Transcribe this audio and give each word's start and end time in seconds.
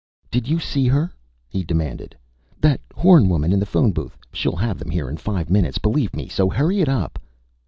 "Did 0.31 0.47
you 0.47 0.57
see 0.57 0.87
her?" 0.87 1.11
he 1.47 1.63
demanded. 1.63 2.17
"That 2.59 2.81
Horn 2.95 3.29
woman, 3.29 3.53
in 3.53 3.59
the 3.59 3.67
phone 3.67 3.91
booth? 3.91 4.17
She'll 4.33 4.55
have 4.55 4.79
them 4.79 4.89
here 4.89 5.07
in 5.07 5.17
five 5.17 5.51
minutes, 5.51 5.77
believe 5.77 6.15
me, 6.15 6.27
so 6.27 6.49
hurry 6.49 6.81
it 6.81 6.89
up!" 6.89 7.19